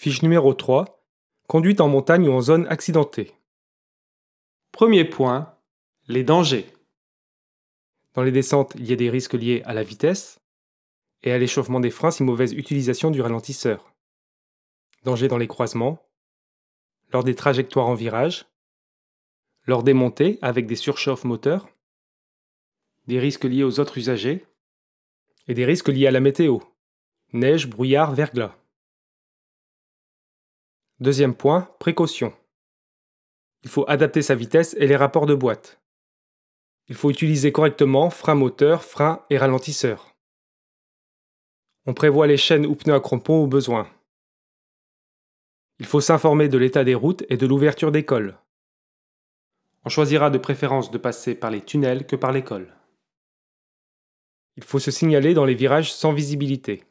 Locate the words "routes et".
46.96-47.36